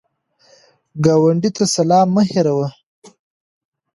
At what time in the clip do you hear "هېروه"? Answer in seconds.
2.31-2.67